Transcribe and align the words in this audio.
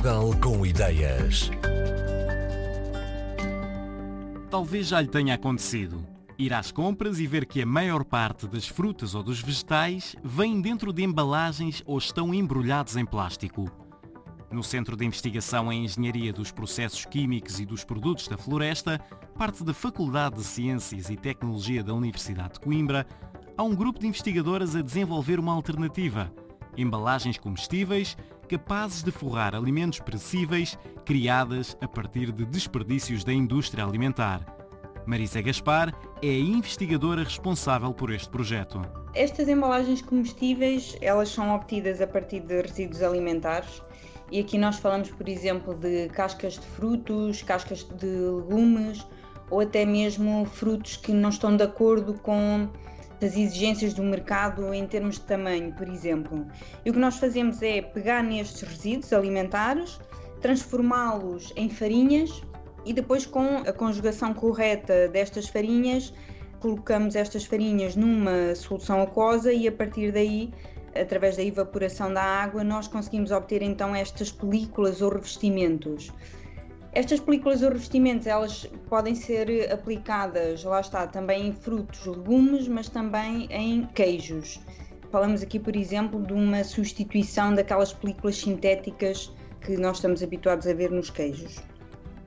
Portugal 0.00 0.34
com 0.40 0.64
ideias. 0.64 1.50
Talvez 4.50 4.88
já 4.88 4.98
lhe 4.98 5.08
tenha 5.08 5.34
acontecido. 5.34 6.06
Ir 6.38 6.54
às 6.54 6.72
compras 6.72 7.20
e 7.20 7.26
ver 7.26 7.44
que 7.44 7.60
a 7.60 7.66
maior 7.66 8.02
parte 8.02 8.48
das 8.48 8.66
frutas 8.66 9.14
ou 9.14 9.22
dos 9.22 9.42
vegetais 9.42 10.16
vem 10.24 10.62
dentro 10.62 10.90
de 10.90 11.02
embalagens 11.02 11.82
ou 11.84 11.98
estão 11.98 12.32
embrulhados 12.32 12.96
em 12.96 13.04
plástico. 13.04 13.70
No 14.50 14.62
Centro 14.62 14.96
de 14.96 15.04
Investigação 15.04 15.70
em 15.70 15.84
Engenharia 15.84 16.32
dos 16.32 16.50
Processos 16.50 17.04
Químicos 17.04 17.60
e 17.60 17.66
dos 17.66 17.84
Produtos 17.84 18.26
da 18.26 18.38
Floresta, 18.38 18.98
parte 19.36 19.62
da 19.62 19.74
Faculdade 19.74 20.36
de 20.36 20.44
Ciências 20.44 21.10
e 21.10 21.16
Tecnologia 21.16 21.84
da 21.84 21.92
Universidade 21.92 22.54
de 22.54 22.60
Coimbra, 22.60 23.06
há 23.54 23.62
um 23.62 23.74
grupo 23.74 23.98
de 23.98 24.06
investigadoras 24.06 24.74
a 24.74 24.80
desenvolver 24.80 25.38
uma 25.38 25.52
alternativa. 25.52 26.32
Embalagens 26.80 27.36
comestíveis 27.36 28.16
capazes 28.48 29.02
de 29.02 29.10
forrar 29.10 29.54
alimentos 29.54 30.00
perecíveis 30.00 30.78
criadas 31.04 31.76
a 31.78 31.86
partir 31.86 32.32
de 32.32 32.46
desperdícios 32.46 33.22
da 33.22 33.34
indústria 33.34 33.84
alimentar. 33.84 34.40
Marisa 35.04 35.42
Gaspar 35.42 35.94
é 36.22 36.28
a 36.28 36.38
investigadora 36.38 37.22
responsável 37.22 37.92
por 37.92 38.10
este 38.10 38.30
projeto. 38.30 38.80
Estas 39.14 39.46
embalagens 39.46 40.00
comestíveis, 40.00 40.96
elas 41.02 41.28
são 41.28 41.54
obtidas 41.54 42.00
a 42.00 42.06
partir 42.06 42.40
de 42.40 42.62
resíduos 42.62 43.02
alimentares 43.02 43.82
e 44.32 44.40
aqui 44.40 44.56
nós 44.56 44.78
falamos, 44.78 45.10
por 45.10 45.28
exemplo, 45.28 45.74
de 45.74 46.08
cascas 46.08 46.54
de 46.54 46.66
frutos, 46.66 47.42
cascas 47.42 47.84
de 47.84 48.06
legumes 48.06 49.06
ou 49.50 49.60
até 49.60 49.84
mesmo 49.84 50.46
frutos 50.46 50.96
que 50.96 51.12
não 51.12 51.28
estão 51.28 51.54
de 51.54 51.62
acordo 51.62 52.14
com 52.14 52.70
das 53.20 53.36
exigências 53.36 53.92
do 53.92 54.02
mercado 54.02 54.72
em 54.72 54.86
termos 54.86 55.16
de 55.16 55.22
tamanho, 55.22 55.72
por 55.72 55.86
exemplo. 55.88 56.46
E 56.84 56.90
o 56.90 56.92
que 56.92 56.98
nós 56.98 57.18
fazemos 57.18 57.62
é 57.62 57.82
pegar 57.82 58.22
nestes 58.24 58.62
resíduos 58.62 59.12
alimentares, 59.12 60.00
transformá-los 60.40 61.52
em 61.54 61.68
farinhas 61.68 62.42
e 62.84 62.92
depois, 62.92 63.26
com 63.26 63.58
a 63.58 63.72
conjugação 63.72 64.32
correta 64.32 65.06
destas 65.08 65.48
farinhas, 65.48 66.14
colocamos 66.60 67.14
estas 67.14 67.44
farinhas 67.44 67.94
numa 67.94 68.54
solução 68.54 69.02
aquosa 69.02 69.52
e 69.52 69.68
a 69.68 69.72
partir 69.72 70.12
daí, 70.12 70.50
através 70.94 71.36
da 71.36 71.42
evaporação 71.42 72.12
da 72.12 72.22
água, 72.22 72.64
nós 72.64 72.88
conseguimos 72.88 73.30
obter 73.30 73.60
então 73.62 73.94
estas 73.94 74.32
películas 74.32 75.02
ou 75.02 75.10
revestimentos. 75.10 76.10
Estas 76.92 77.20
películas 77.20 77.62
ou 77.62 77.68
revestimentos, 77.68 78.26
elas 78.26 78.66
podem 78.88 79.14
ser 79.14 79.72
aplicadas, 79.72 80.64
lá 80.64 80.80
está, 80.80 81.06
também 81.06 81.46
em 81.46 81.52
frutos, 81.52 82.04
legumes, 82.04 82.66
mas 82.66 82.88
também 82.88 83.46
em 83.50 83.86
queijos. 83.94 84.60
Falamos 85.12 85.40
aqui, 85.40 85.60
por 85.60 85.76
exemplo, 85.76 86.20
de 86.20 86.32
uma 86.32 86.64
substituição 86.64 87.54
daquelas 87.54 87.92
películas 87.92 88.38
sintéticas 88.38 89.32
que 89.60 89.76
nós 89.76 89.98
estamos 89.98 90.20
habituados 90.20 90.66
a 90.66 90.74
ver 90.74 90.90
nos 90.90 91.10
queijos. 91.10 91.62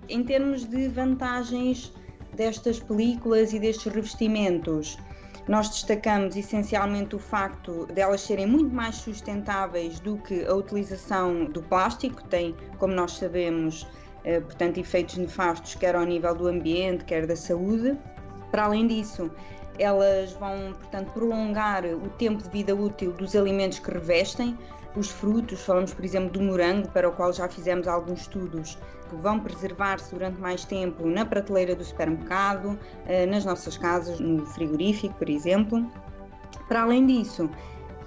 Em 0.07 0.23
termos 0.23 0.65
de 0.65 0.87
vantagens 0.87 1.91
destas 2.33 2.79
películas 2.79 3.51
e 3.51 3.59
destes 3.59 3.91
revestimentos, 3.91 4.97
nós 5.45 5.67
destacamos 5.69 6.37
essencialmente 6.37 7.17
o 7.17 7.19
facto 7.19 7.85
de 7.87 7.99
elas 7.99 8.21
serem 8.21 8.45
muito 8.45 8.73
mais 8.73 8.95
sustentáveis 8.95 9.99
do 9.99 10.17
que 10.19 10.45
a 10.45 10.53
utilização 10.53 11.45
do 11.45 11.61
plástico, 11.63 12.23
tem, 12.29 12.55
como 12.79 12.93
nós 12.93 13.13
sabemos, 13.13 13.85
portanto, 14.45 14.79
efeitos 14.79 15.17
nefastos, 15.17 15.75
quer 15.75 15.95
ao 15.95 16.03
nível 16.03 16.33
do 16.35 16.47
ambiente, 16.47 17.03
quer 17.05 17.25
da 17.25 17.35
saúde. 17.35 17.97
Para 18.51 18.65
além 18.65 18.87
disso, 18.87 19.31
elas 19.79 20.33
vão, 20.33 20.73
portanto, 20.73 21.11
prolongar 21.11 21.83
o 21.85 22.09
tempo 22.09 22.43
de 22.43 22.49
vida 22.49 22.75
útil 22.75 23.11
dos 23.13 23.35
alimentos 23.35 23.79
que 23.79 23.91
revestem. 23.91 24.57
Os 24.95 25.09
frutos, 25.09 25.61
falamos, 25.61 25.93
por 25.93 26.05
exemplo, 26.05 26.29
do 26.29 26.41
morango, 26.41 26.87
para 26.89 27.09
o 27.09 27.11
qual 27.11 27.33
já 27.33 27.49
fizemos 27.49 27.87
alguns 27.87 28.21
estudos, 28.21 28.77
que 29.09 29.15
vão 29.15 29.39
preservar-se 29.39 30.13
durante 30.13 30.39
mais 30.39 30.65
tempo 30.65 31.07
na 31.07 31.25
prateleira 31.25 31.75
do 31.75 31.83
supermercado, 31.83 32.77
eh, 33.07 33.25
nas 33.25 33.43
nossas 33.43 33.77
casas, 33.77 34.19
no 34.19 34.45
frigorífico, 34.45 35.15
por 35.15 35.29
exemplo. 35.29 35.91
Para 36.67 36.83
além 36.83 37.05
disso, 37.07 37.49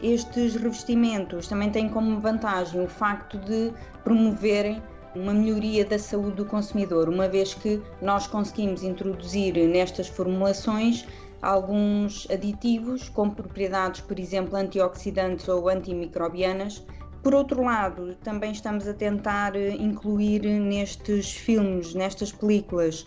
estes 0.00 0.54
revestimentos 0.54 1.48
também 1.48 1.70
têm 1.70 1.88
como 1.88 2.20
vantagem 2.20 2.80
o 2.80 2.88
facto 2.88 3.38
de 3.38 3.72
promoverem 4.04 4.80
uma 5.16 5.32
melhoria 5.32 5.84
da 5.84 5.98
saúde 5.98 6.36
do 6.36 6.44
consumidor, 6.44 7.08
uma 7.08 7.28
vez 7.28 7.54
que 7.54 7.82
nós 8.00 8.26
conseguimos 8.26 8.82
introduzir 8.82 9.54
nestas 9.68 10.08
formulações 10.08 11.06
alguns 11.40 12.26
aditivos 12.30 13.08
com 13.08 13.30
propriedades, 13.30 14.00
por 14.00 14.18
exemplo, 14.18 14.56
antioxidantes 14.56 15.48
ou 15.48 15.68
antimicrobianas. 15.68 16.84
Por 17.22 17.34
outro 17.34 17.62
lado, 17.62 18.14
também 18.22 18.52
estamos 18.52 18.86
a 18.86 18.94
tentar 18.94 19.56
incluir 19.56 20.42
nestes 20.42 21.32
filmes, 21.32 21.94
nestas 21.94 22.32
películas, 22.32 23.06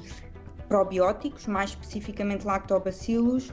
probióticos, 0.67 1.47
mais 1.47 1.71
especificamente 1.71 2.45
lactobacilos, 2.45 3.51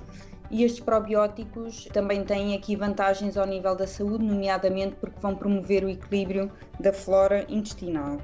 e 0.51 0.63
estes 0.63 0.81
probióticos 0.81 1.87
também 1.93 2.25
têm 2.25 2.55
aqui 2.55 2.77
vantagens 2.77 3.37
ao 3.37 3.47
nível 3.47 3.75
da 3.75 3.87
saúde, 3.87 4.25
nomeadamente 4.25 4.95
porque 5.01 5.19
vão 5.21 5.35
promover 5.35 5.85
o 5.85 5.89
equilíbrio 5.89 6.51
da 6.79 6.93
flora 6.93 7.45
intestinal. 7.49 8.19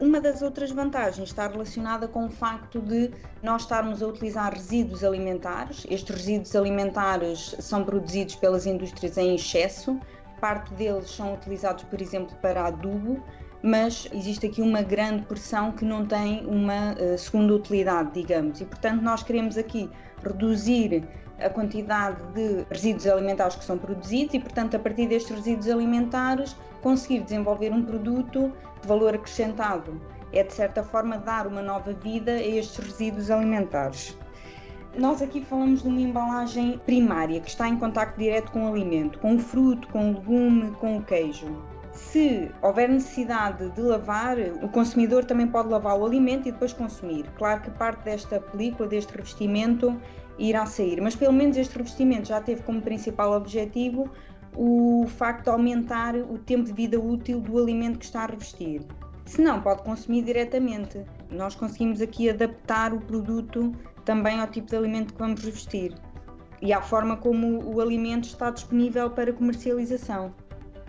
Uma 0.00 0.20
das 0.20 0.42
outras 0.42 0.72
vantagens 0.72 1.28
está 1.28 1.46
relacionada 1.46 2.08
com 2.08 2.26
o 2.26 2.30
facto 2.30 2.80
de 2.80 3.12
nós 3.42 3.62
estarmos 3.62 4.02
a 4.02 4.08
utilizar 4.08 4.52
resíduos 4.52 5.04
alimentares. 5.04 5.86
Estes 5.88 6.16
resíduos 6.16 6.56
alimentares 6.56 7.54
são 7.60 7.84
produzidos 7.84 8.34
pelas 8.34 8.66
indústrias 8.66 9.16
em 9.16 9.36
excesso, 9.36 9.98
parte 10.40 10.74
deles 10.74 11.10
são 11.10 11.34
utilizados, 11.34 11.84
por 11.84 12.02
exemplo, 12.02 12.36
para 12.42 12.66
adubo, 12.66 13.22
mas 13.62 14.08
existe 14.12 14.46
aqui 14.46 14.60
uma 14.60 14.82
grande 14.82 15.24
pressão 15.26 15.70
que 15.70 15.84
não 15.84 16.04
tem 16.04 16.44
uma 16.44 16.92
uh, 16.92 17.16
segunda 17.16 17.54
utilidade, 17.54 18.10
digamos, 18.12 18.60
e 18.60 18.64
portanto 18.64 19.00
nós 19.00 19.22
queremos 19.22 19.56
aqui 19.56 19.88
reduzir 20.22 21.08
a 21.38 21.48
quantidade 21.48 22.22
de 22.34 22.66
resíduos 22.70 23.06
alimentares 23.06 23.56
que 23.56 23.64
são 23.64 23.78
produzidos 23.78 24.34
e, 24.34 24.40
portanto, 24.40 24.76
a 24.76 24.78
partir 24.78 25.08
destes 25.08 25.34
resíduos 25.34 25.68
alimentares, 25.68 26.56
conseguir 26.84 27.20
desenvolver 27.22 27.72
um 27.72 27.82
produto 27.82 28.52
de 28.82 28.86
valor 28.86 29.14
acrescentado. 29.14 29.98
É, 30.32 30.42
de 30.42 30.52
certa 30.52 30.82
forma, 30.82 31.16
dar 31.16 31.46
uma 31.46 31.62
nova 31.62 31.92
vida 31.92 32.32
a 32.32 32.42
estes 32.42 32.76
resíduos 32.76 33.30
alimentares. 33.30 34.18
Nós 34.98 35.22
aqui 35.22 35.40
falamos 35.40 35.82
de 35.82 35.88
uma 35.88 36.00
embalagem 36.00 36.78
primária 36.84 37.40
que 37.40 37.48
está 37.48 37.68
em 37.68 37.78
contacto 37.78 38.18
direto 38.18 38.52
com 38.52 38.64
o 38.64 38.68
alimento, 38.68 39.18
com 39.18 39.36
o 39.36 39.38
fruto, 39.38 39.88
com 39.88 40.10
o 40.10 40.14
legume, 40.14 40.72
com 40.72 40.98
o 40.98 41.02
queijo. 41.02 41.46
Se 41.92 42.50
houver 42.60 42.88
necessidade 42.88 43.70
de 43.70 43.80
lavar, 43.80 44.36
o 44.62 44.68
consumidor 44.68 45.24
também 45.24 45.46
pode 45.46 45.68
lavar 45.68 45.96
o 45.98 46.04
alimento 46.04 46.48
e 46.48 46.52
depois 46.52 46.72
consumir. 46.72 47.24
Claro 47.38 47.62
que 47.62 47.70
parte 47.70 48.04
desta 48.04 48.40
película, 48.40 48.88
deste 48.88 49.12
revestimento, 49.16 49.96
irá 50.36 50.66
sair, 50.66 51.00
mas 51.00 51.14
pelo 51.14 51.32
menos 51.32 51.56
este 51.56 51.78
revestimento 51.78 52.28
já 52.28 52.40
teve 52.40 52.62
como 52.62 52.82
principal 52.82 53.32
objetivo 53.32 54.10
o 54.56 55.06
facto 55.06 55.44
de 55.44 55.50
aumentar 55.50 56.14
o 56.16 56.38
tempo 56.38 56.64
de 56.64 56.72
vida 56.72 56.98
útil 56.98 57.40
do 57.40 57.58
alimento 57.58 57.98
que 57.98 58.04
está 58.04 58.22
a 58.22 58.26
revestir. 58.26 58.82
Se 59.26 59.40
não, 59.40 59.60
pode 59.60 59.82
consumir 59.82 60.22
diretamente. 60.22 61.04
Nós 61.30 61.54
conseguimos 61.54 62.00
aqui 62.00 62.30
adaptar 62.30 62.92
o 62.92 63.00
produto 63.00 63.74
também 64.04 64.40
ao 64.40 64.46
tipo 64.46 64.68
de 64.68 64.76
alimento 64.76 65.14
que 65.14 65.18
vamos 65.18 65.42
revestir 65.42 65.94
e 66.64 66.72
à 66.72 66.80
forma 66.80 67.16
como 67.16 67.62
o 67.62 67.80
alimento 67.80 68.24
está 68.24 68.50
disponível 68.50 69.10
para 69.10 69.32
comercialização. 69.32 70.34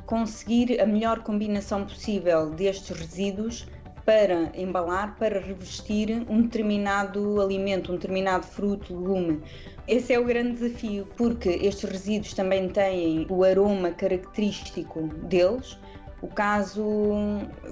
Conseguir 0.06 0.80
a 0.80 0.86
melhor 0.86 1.20
combinação 1.20 1.84
possível 1.84 2.50
destes 2.52 2.98
resíduos 2.98 3.68
para 4.06 4.52
embalar, 4.54 5.16
para 5.18 5.40
revestir 5.40 6.26
um 6.30 6.44
determinado 6.44 7.42
alimento, 7.42 7.92
um 7.92 7.96
determinado 7.96 8.46
fruto, 8.46 8.96
legume. 8.96 9.42
Esse 9.88 10.14
é 10.14 10.20
o 10.20 10.26
grande 10.26 10.60
desafio, 10.60 11.08
porque 11.18 11.50
estes 11.50 11.90
resíduos 11.90 12.34
também 12.34 12.70
têm 12.70 13.26
o 13.30 13.44
aroma 13.44 13.92
característico 13.92 15.08
deles. 15.28 15.78
O 16.22 16.28
caso 16.28 16.94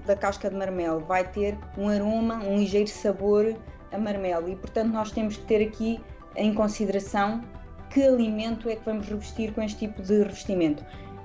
da 0.05 0.15
casca 0.15 0.49
de 0.49 0.55
marmelo 0.55 0.99
vai 1.01 1.23
ter 1.23 1.57
um 1.77 1.87
aroma, 1.87 2.43
um 2.43 2.57
ligeiro 2.57 2.89
sabor 2.89 3.55
a 3.91 3.97
marmelo 3.97 4.49
e, 4.49 4.55
portanto, 4.55 4.91
nós 4.91 5.11
temos 5.11 5.37
que 5.37 5.45
ter 5.45 5.67
aqui 5.67 5.99
em 6.35 6.53
consideração 6.53 7.41
que 7.89 8.01
alimento 8.01 8.67
é 8.69 8.75
que 8.75 8.83
vamos 8.83 9.07
revestir 9.07 9.53
com 9.53 9.61
este 9.61 9.87
tipo 9.87 10.01
de 10.01 10.17
revestimento. 10.17 10.83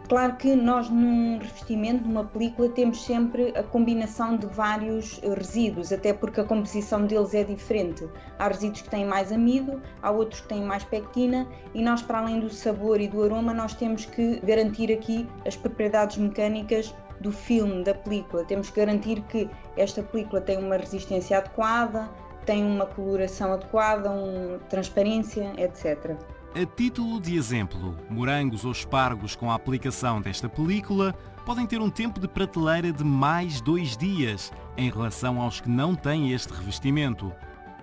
Claro 0.09 0.37
que 0.37 0.55
nós 0.57 0.89
num 0.89 1.37
revestimento, 1.37 2.09
numa 2.09 2.25
película, 2.25 2.71
temos 2.71 3.05
sempre 3.05 3.53
a 3.55 3.63
combinação 3.63 4.39
de 4.39 4.47
vários 4.47 5.21
resíduos, 5.37 5.93
até 5.93 6.15
porque 6.15 6.41
a 6.41 6.45
composição 6.45 7.05
deles 7.05 7.35
é 7.35 7.45
diferente. 7.45 8.09
Há 8.39 8.49
resíduos 8.49 8.81
que 8.81 8.89
têm 8.89 9.05
mais 9.05 9.31
amido, 9.31 9.83
há 10.01 10.11
outros 10.11 10.41
que 10.41 10.49
têm 10.49 10.63
mais 10.63 10.83
pectina 10.83 11.47
e 11.75 11.83
nós, 11.83 12.01
para 12.01 12.21
além 12.21 12.41
do 12.41 12.49
sabor 12.49 13.03
e 13.03 13.07
do 13.07 13.23
aroma, 13.23 13.53
nós 13.53 13.75
temos 13.75 14.07
que 14.07 14.41
garantir 14.41 14.91
aqui 14.91 15.29
as 15.47 15.57
propriedades 15.57 16.17
mecânicas 16.17 16.95
do 17.21 17.31
filme, 17.31 17.85
da 17.85 17.93
película. 17.93 18.45
Temos 18.45 18.71
que 18.71 18.81
garantir 18.81 19.21
que 19.29 19.51
esta 19.77 20.03
película 20.03 20.41
tem 20.41 20.57
uma 20.57 20.79
resistência 20.79 21.37
adequada, 21.37 22.09
tem 22.47 22.65
uma 22.65 22.87
coloração 22.87 23.53
adequada, 23.53 24.11
uma 24.11 24.59
transparência, 24.71 25.53
etc. 25.59 26.17
A 26.55 26.65
título 26.65 27.21
de 27.21 27.37
exemplo, 27.37 27.95
morangos 28.09 28.65
ou 28.65 28.73
espargos 28.73 29.37
com 29.37 29.51
a 29.51 29.55
aplicação 29.55 30.21
desta 30.21 30.49
película 30.49 31.15
podem 31.45 31.67
ter 31.67 31.81
um 31.81 31.91
tempo 31.91 32.19
de 32.19 32.27
prateleira 32.27 32.91
de 32.91 33.05
mais 33.05 33.61
dois 33.61 33.97
dias 33.97 34.51
em 34.77 34.91
relação 34.91 35.41
aos 35.43 35.61
que 35.61 35.69
não 35.69 35.95
têm 35.95 36.33
este 36.33 36.53
revestimento. 36.53 37.31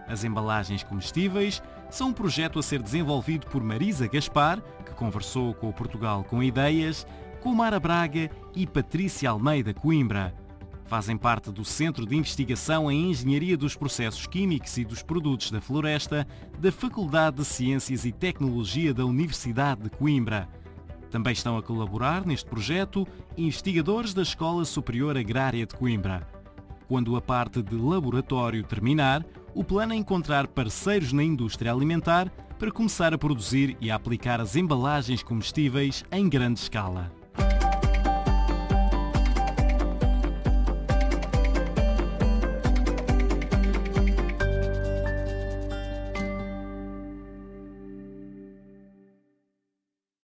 As 0.07 0.23
embalagens 0.23 0.83
comestíveis 0.83 1.61
são 1.91 2.09
um 2.09 2.13
projeto 2.13 2.57
a 2.57 2.63
ser 2.63 2.81
desenvolvido 2.81 3.45
por 3.47 3.63
Marisa 3.63 4.07
Gaspar, 4.07 4.59
que 4.83 4.93
conversou 4.93 5.53
com 5.53 5.69
o 5.69 5.73
Portugal 5.73 6.23
com 6.23 6.41
Ideias, 6.41 7.05
com 7.41 7.53
Mara 7.53 7.79
Braga 7.79 8.31
e 8.55 8.65
Patrícia 8.65 9.29
Almeida 9.29 9.75
Coimbra. 9.75 10.44
Fazem 10.85 11.17
parte 11.17 11.51
do 11.51 11.65
Centro 11.65 12.05
de 12.05 12.15
Investigação 12.15 12.91
em 12.91 13.09
Engenharia 13.09 13.57
dos 13.57 13.75
Processos 13.75 14.27
Químicos 14.27 14.77
e 14.77 14.85
dos 14.85 15.01
Produtos 15.01 15.49
da 15.49 15.59
Floresta 15.59 16.27
da 16.59 16.71
Faculdade 16.71 17.37
de 17.37 17.45
Ciências 17.45 18.05
e 18.05 18.11
Tecnologia 18.11 18.93
da 18.93 19.03
Universidade 19.03 19.81
de 19.81 19.89
Coimbra. 19.89 20.47
Também 21.09 21.33
estão 21.33 21.57
a 21.57 21.63
colaborar 21.63 22.23
neste 22.23 22.47
projeto 22.47 23.07
investigadores 23.35 24.13
da 24.13 24.21
Escola 24.21 24.63
Superior 24.63 25.17
Agrária 25.17 25.65
de 25.65 25.73
Coimbra. 25.73 26.27
Quando 26.87 27.15
a 27.15 27.21
parte 27.21 27.63
de 27.63 27.75
laboratório 27.75 28.63
terminar, 28.63 29.25
o 29.55 29.63
plano 29.63 29.93
é 29.93 29.95
encontrar 29.95 30.45
parceiros 30.45 31.11
na 31.11 31.23
indústria 31.23 31.71
alimentar 31.71 32.29
para 32.59 32.71
começar 32.71 33.11
a 33.11 33.17
produzir 33.17 33.75
e 33.81 33.89
a 33.89 33.95
aplicar 33.95 34.39
as 34.39 34.55
embalagens 34.55 35.23
comestíveis 35.23 36.05
em 36.11 36.29
grande 36.29 36.59
escala. 36.59 37.11